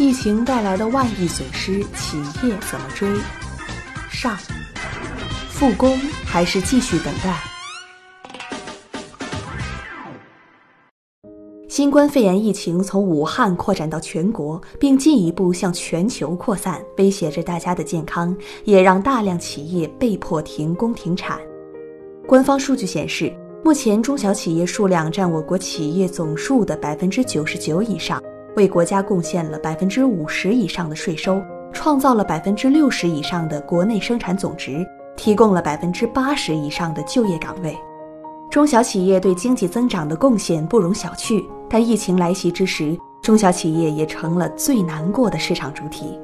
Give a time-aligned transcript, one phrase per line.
[0.00, 3.06] 疫情带来的万亿损失，企业怎么追？
[4.10, 4.34] 上，
[5.50, 7.38] 复工还是继续等待？
[11.68, 21.38] 新冠肺炎疫情从武汉扩展到全国，并进一步向全球扩散，威胁着大家的健康，也让大量企业被迫停工停产。
[22.26, 23.30] 官方数据显示，
[23.62, 28.22] 目前中小企业数量占我国企业总数的百分之九十九以上，
[28.60, 31.40] 为国家贡献了百分之五十以上的税收，
[31.72, 37.74] 创造了百分之六十以上的国内生产总值，提供了百分之八十以上的就业岗位。
[38.50, 41.42] 中小企业对经济增长的贡献不容小觑。
[41.70, 46.18] 但疫情来袭之时，中小企业也成了最难过的市场主体。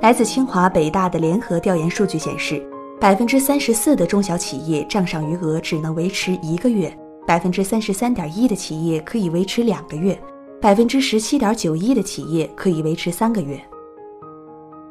[0.00, 2.62] 来自清华、北大的联合调研数据显示，
[3.00, 10.16] 百分之三十四的中小企业账上余额只能维持一个月，百分之三十三点一的企业可以维持两个月，
[10.60, 13.60] 百分之十七点九一的企业可以维持三个月。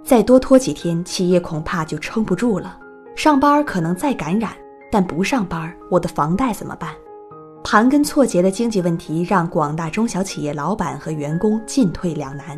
[0.02, 2.80] 再多拖几天，企业恐怕就撑不住了。
[3.16, 4.54] 上班可能再感染，
[4.90, 6.94] 但不上班，我的房贷怎么办？
[7.66, 12.58] 盘根错节的经济问题让广大中小企业老板和员工进退两难。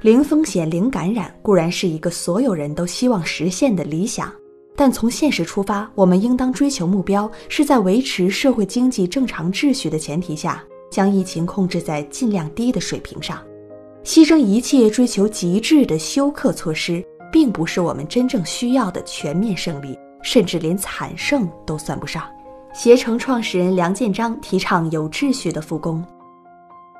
[0.00, 4.32] 零风险、零感染固然是一个所有人都希望实现的理想，
[4.74, 13.38] 但从现实出发，我们应当追求目标是在维持社会经济正常秩序的前提下，将疫情控制在尽量低的水平上。
[14.04, 22.22] 牺牲一切追求极致的休克措施，并不是我们真正需要的全面胜利，甚至连惨胜都算不上。
[22.72, 26.04] 携程创始人梁建章提倡有秩序的复工。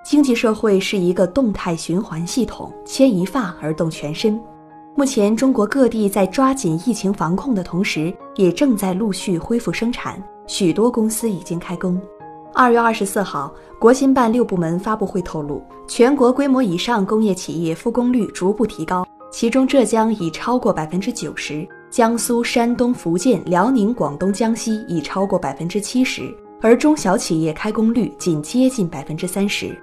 [0.05, 4.41] 经济社会是一个动态循环系统，牵一发而动全身。
[4.97, 12.01] 目前，中国各地在抓紧疫情防控的同时，也正在陆续恢复生产，许多公司已经开工。
[12.55, 21.67] 二月二十四号，国新办六部门发布会透露，全国规模以上工业企业复工率逐步提高，其中浙江已超过百分之九十。
[21.91, 26.23] 江苏、山东、福建、辽宁、广东、江西已超过百分之七十，
[26.61, 29.77] 而中小企业开工率仅接近百分之三十。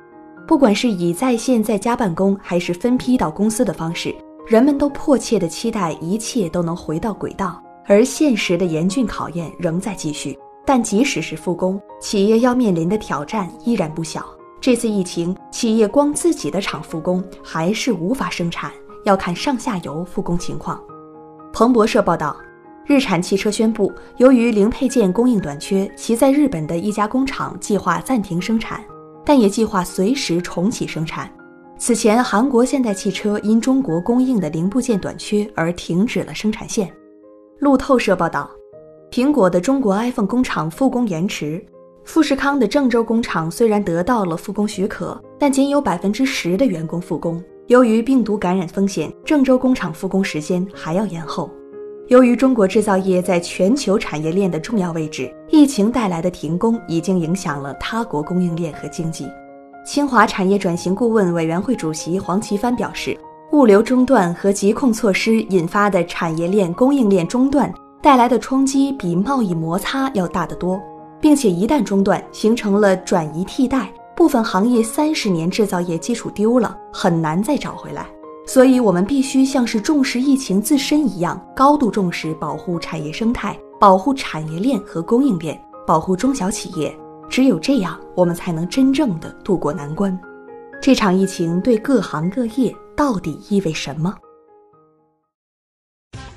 [0.45, 4.13] 不管是以在线在家办公，还是分批到公司的方式，
[4.45, 7.61] 人们都迫切地期待一切都能回到轨道。
[7.85, 10.37] 而现实的严峻考验仍在继续。
[10.65, 14.25] 但即使是复工，企业要面临的挑战依然不小。
[14.61, 18.71] 这次疫情，企业光自己的厂复工还是无法生产，
[19.03, 20.81] 要看上下游复工情况。
[21.51, 22.35] 彭博社报道，
[22.85, 28.81] 日产汽车宣布，由于零配件供应短缺，其在日本的一家工厂计划暂停生产，
[29.25, 31.29] 但也计划随时重启生产。
[31.77, 36.89] 此前，韩国现代汽车因中国供应的零部件短缺而停止了生产线。
[37.59, 38.49] 路透社报道，
[39.13, 41.63] 苹果的中国 iPhone 工厂复工延迟。
[42.03, 47.39] 富士康的郑州工厂虽然得到了复工许可，但仅有百分之十的员工复工。
[47.67, 51.47] 由于病毒感染风险，郑州工厂复工时间还要延后。
[52.07, 59.27] 由于中国制造业在全球产业链的重要位置，疫情带来的停工已经影响了他国供应链和经济。
[59.85, 63.15] 清华产业转型顾问委员会主席黄奇帆表示，
[63.51, 67.71] 物流中断和疾控措施引发的产业链供应链中断
[68.03, 70.77] 带来的冲击比贸易摩擦要大得多，
[71.21, 73.89] 并且一旦中断，形成了转移替代。
[74.13, 78.05] 部分行业三十年制造业基础丢了，很难再找回来。
[78.45, 86.93] 所以，我们必须像是重视疫情自身一样，高度重视保护产业生态、保护产业链和供应链、保护中小企业。
[87.29, 90.19] 只有这样，我们才能真正的渡过难关。
[90.81, 94.13] 这场疫情对各行各业到底意味什么？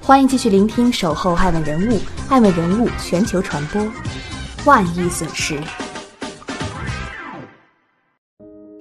[0.07, 1.95] 欢迎继续聆听《守候爱问人物》，
[2.29, 3.85] 爱问人物全球传播，
[4.65, 5.59] 万亿损失。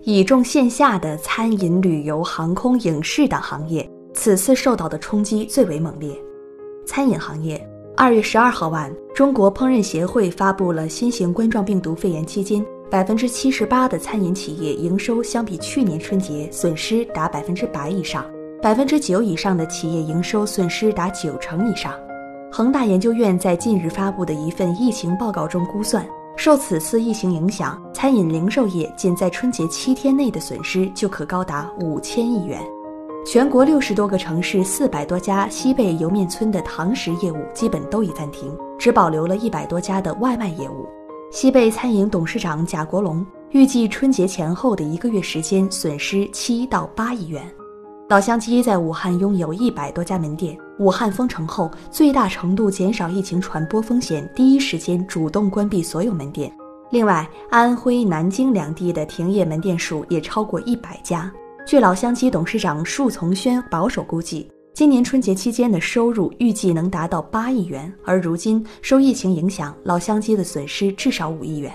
[0.03, 6.15] 倚重线下的餐饮、旅游、航空、影视等行业，此次受到的冲击最为猛烈。
[6.85, 7.59] 餐饮行业，
[7.97, 18.23] 二月十二号晚，中国烹饪协会发布了新型冠状病毒肺炎期间，百分之七十八的餐饮企业营收相比去年春节损失达百分之百以上，
[18.65, 21.93] 百分之九以上的企业营收损失达九成以上。
[22.51, 26.03] 恒大研究院在近日发布的一份疫情报告中估算。
[26.35, 32.59] 受此次疫情影响，餐饮零售业仅在春节七天内的损失就可高达五千亿元。
[33.23, 40.87] 全国六十多个城市、四百多家西贝莜面村的堂食业务基本都已暂停，只保留了一百多家的外卖业务。
[41.31, 47.43] 西贝餐饮董事长贾国龙预计，春节前后的一个月时间损失七到八亿元。
[48.07, 56.55] 老乡鸡在武汉拥有一百多家门店，武汉封城后，最大程度减少疫情传播风险，第一时间主动关闭所有门店。
[56.91, 61.31] 另外，安徽、南京两地的停业门店数也超过一百家。
[61.65, 67.91] 据老乡鸡董事长束从轩保守估计，今年春节期间的收入预计能达到八亿元。
[68.05, 71.73] 而如今受疫情影响，老乡鸡的损失至少五亿元。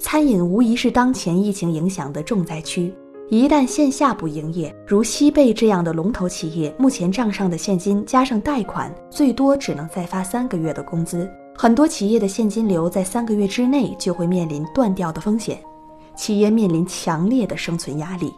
[0.00, 2.92] 餐饮无疑是当前疫情影响的重灾区。
[3.30, 11.30] 一旦线下不营业，如西贝这样的龙头企业，目前账上的现金加上贷款，最多只能再发三个月的工资。
[11.56, 15.56] 很多企业的现金流在三个月之内就会面临断掉的风险，
[16.16, 18.34] 企业面临强烈的生存压力。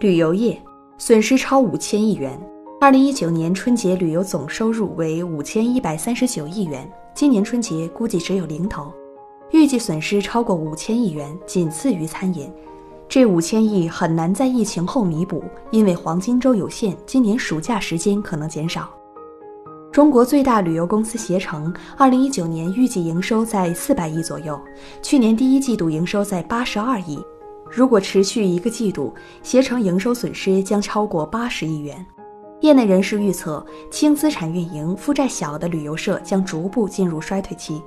[0.00, 0.58] 旅游业
[0.96, 2.40] 损失超五千亿元，
[2.80, 8.90] 二零一九年春节旅游总收入为五千一百三十九亿元，今年春节估计只有零头，
[9.50, 12.50] 预计损失超过五千亿元，仅次于餐饮。
[13.12, 18.88] 这五千亿很难在疫情后弥补，因为黄金周有限，今年暑假时间可能减少。
[19.92, 24.58] 中国最大旅游公司携程，二零一九年预计营收在四百亿左右，
[25.02, 27.22] 去年第一季度营收在八十二亿。
[27.70, 29.12] 如果持续一个季度，
[29.42, 32.06] 携程营收损失将超过八十亿元。
[32.62, 37.82] 业内人士预测，轻资产运营、负债小的旅游社将逐步进入衰退期。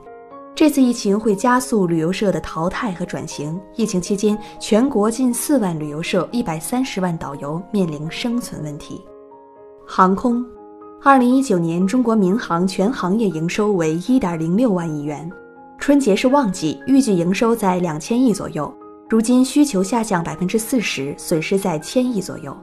[0.56, 3.60] 这次疫情会加速旅游社的淘汰和转型。
[3.75, 9.04] 疫情期间，全国近四万旅游社、一百三十万导游面临生存问题。
[9.86, 10.42] 航空，
[11.04, 15.30] 二零一九年中国民航全行业营收为一点零六万亿元，
[15.78, 18.74] 春节是旺季，预计营收在两千亿左右。
[19.10, 22.56] 如今需求下降百分之四十，损失在千亿左右。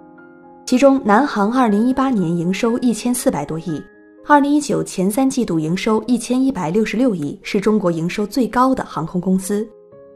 [0.65, 3.85] 其中，南航二零一八年营收一千四百多亿，
[4.25, 9.69] 二零一九前三季度营收一千一百六十六亿，是中国营收最高的航空公司。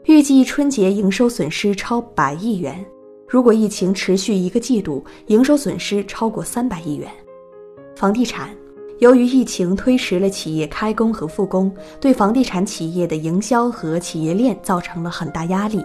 [0.05, 2.83] 预计春节营收损失超百亿元。
[3.27, 7.11] 如果疫情持续一个季度，营收损失超过三百亿元。
[7.97, 8.49] 房地产，
[8.99, 11.69] 由于疫情推迟了企业开工和复工，
[11.99, 15.83] 对房地产企业的营销和企业链造成了很大压力。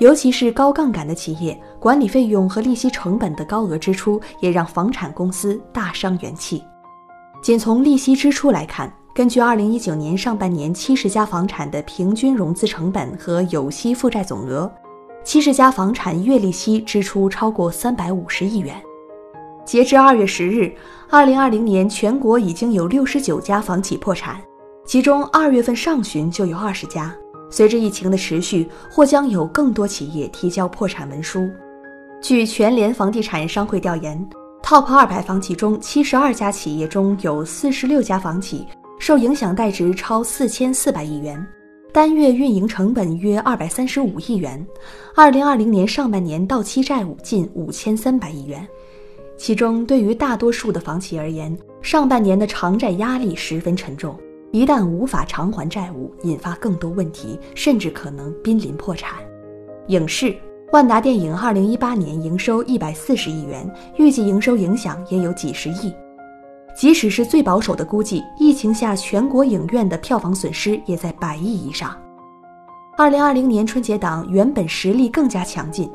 [0.00, 6.62] 尤其是高杠杆的企业，管理费用和利息成本的高额支出，也让房产公司大伤元气。
[7.44, 14.72] 仅从利息支出来看，根据2019年上半年70家房产的平均融资成本和有息负债总额
[15.26, 18.74] ，70家房产月利息支出超过350亿元。
[19.62, 20.74] 截至2月10日
[21.10, 24.40] ，2020年全国已经有69家房企破产，
[24.86, 27.14] 其中2月份上旬就有20家。
[27.50, 31.46] 随着疫情的持续，或将有更多企业提交破产文书。
[32.22, 34.26] 据全联房地产商会调研
[34.64, 38.66] ，Top 二百房企中，七十二家企业中有四十六家房企
[38.98, 41.46] 受影响贷值超四千四百亿元，
[41.92, 44.66] 单月运营成本约二百三十五亿元。
[45.14, 48.66] 二零二零年上半年到期债务近五千三百亿元，
[49.36, 54.18] 其中对于大多数的房企而言，上半年的偿债压力十分沉重。
[54.50, 59.18] 一旦无法偿还债务，引发更多问题，甚至可能濒临破产。
[59.88, 60.34] 影视，
[60.72, 65.94] 万达电影二零一八年营收一百四十亿元，预计营收影响也有几十亿。
[66.76, 71.96] 即使是最保守的估计，疫情下全国影院的票房损失也在百亿以上。
[72.96, 75.88] 二零二零年春节档原本实力更加强劲。《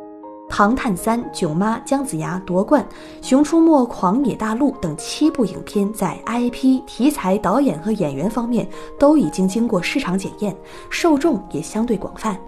[0.51, 2.83] 唐探三》《囧妈》《姜子牙》夺冠，
[3.27, 10.55] 《熊出没》《狂野大陆》等七部影片在 IP 题材、导演和演员方面都已经经过市场检验，
[10.89, 12.39] 受众也相对广泛。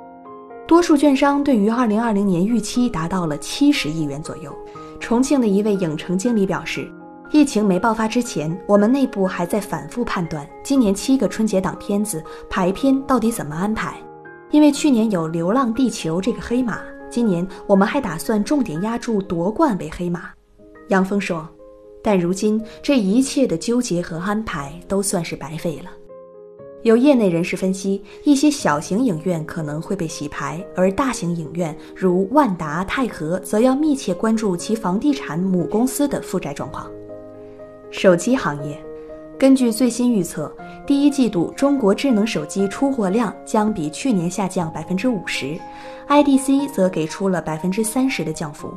[0.72, 4.58] 多数券商对于2020年预期达到了七十亿元左右。
[5.02, 6.90] 重庆的一位影城经理表示，
[7.30, 13.98] 疫情没爆发之前，我们内部还在反复判断今年七个春节档片子排片到底怎么安排，
[14.52, 16.80] 因为去年有《流浪地球》这个黑马。
[17.10, 20.30] 今年我们还打算重点压住夺冠为黑马，
[20.88, 21.46] 杨峰说。
[22.02, 25.92] 但如今这一切的纠结和安排都算是白费了。
[26.84, 36.90] 有业内人士分析，一些小型影院可能会被洗牌，而大型影院如万达、泰禾则要密切关注其房地产母公司的负债状况。
[37.92, 38.82] 手机行业。
[39.38, 45.60] 根据最新预测，第一季度中国智能手机出货量将比去年下降百分之五十
[46.08, 48.72] ，IDC 则给出了百分之三十的降幅。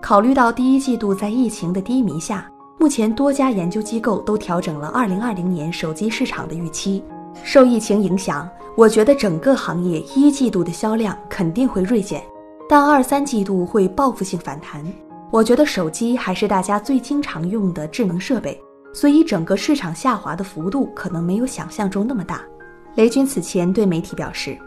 [0.00, 7.04] 考虑到第一季度在疫情的低迷下，目前多家研究机构都调整了二零二零年手机市场的预期。
[7.44, 12.22] 受疫情影响，我觉得整个行业一季度的销量肯定会锐减，
[12.68, 14.84] 但二三季度会报复性反弹。
[15.30, 18.60] 我觉得手机还是大家最经常用的智能设备，
[18.92, 22.42] 所以整个市场下滑的幅度可能没有想象中那么大。
[22.96, 24.58] 雷军此前对媒体表示，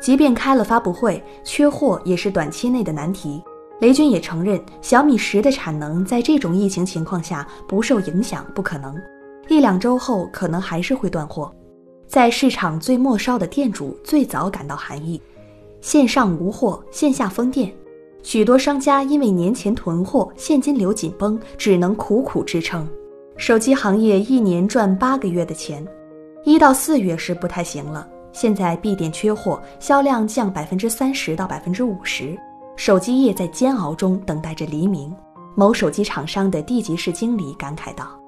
[0.00, 3.40] 即便开了发布会，缺货也是短期内的难题。
[3.80, 8.92] 雷军也承认，小米十的产能在这种疫情情况下不受影响不可能，
[9.46, 11.48] 一两周后可能还是会断货。
[12.08, 15.20] 在市场最末梢的店主最早感到寒意，
[15.82, 17.70] 线上无货，线下封店，
[18.22, 22.88] 许多商家因为年前囤货，现金流紧绷，只能苦苦支撑。
[23.36, 25.86] 手机行业一年赚八个月的钱，
[26.44, 28.08] 一到四月是不太行了。
[28.32, 32.34] 现在闭店缺货，销量降百分之三十到百分之五十。
[32.76, 35.14] 手机业在煎熬中等待着黎明。
[35.54, 38.18] 某手机厂商的地级市经理感慨道：“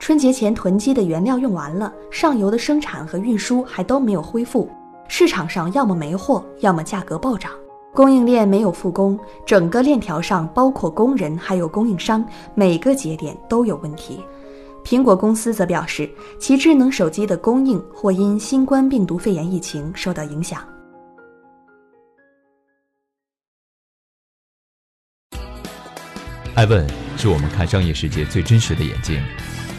[0.00, 4.68] 春节前囤积的原料用完了，上游的生产和运输还都没有恢复，
[5.08, 7.52] 市场上要么没货，要么价格暴涨，
[7.92, 14.24] 供应链没有复工，整个链条上包括工人还有供应商，每个节点都有问题。”
[14.82, 20.62] 苹果公司则表示，其智能手机的供应或因新冠病毒肺炎疫情受到影响。
[26.54, 26.88] 爱问
[27.18, 29.22] 是我们看商业世界最真实的眼睛，